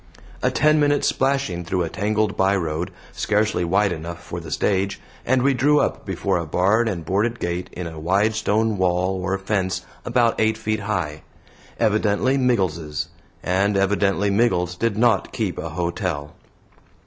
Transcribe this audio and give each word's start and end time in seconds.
A 0.41 0.49
ten 0.49 0.79
minutes 0.79 1.07
splashing 1.09 1.63
through 1.63 1.83
a 1.83 1.89
tangled 1.89 2.35
by 2.35 2.55
road, 2.55 2.89
scarcely 3.11 3.63
wide 3.63 3.91
enough 3.91 4.19
for 4.23 4.39
the 4.39 4.49
stage, 4.49 4.99
and 5.27 5.43
we 5.43 5.53
drew 5.53 5.79
up 5.79 6.07
before 6.07 6.39
a 6.39 6.45
barred 6.47 6.87
and 6.89 7.05
boarded 7.05 7.39
gate 7.39 7.69
in 7.73 7.85
a 7.85 7.99
wide 7.99 8.33
stone 8.33 8.79
wall 8.79 9.21
or 9.21 9.37
fence 9.37 9.85
about 10.03 10.41
eight 10.41 10.57
feet 10.57 10.79
high. 10.79 11.21
Evidently 11.79 12.35
Miggles's, 12.35 13.09
and 13.43 13.77
evidently 13.77 14.31
Miggles 14.31 14.75
did 14.75 14.97
not 14.97 15.31
keep 15.31 15.59
a 15.59 15.69
hotel. 15.69 16.33